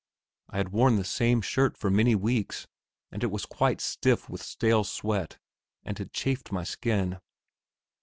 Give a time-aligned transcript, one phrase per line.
[0.49, 2.65] I had worn the same shirt for many weeks,
[3.11, 5.37] and it was quite stiff with stale sweat,
[5.83, 7.19] and had chafed my skin.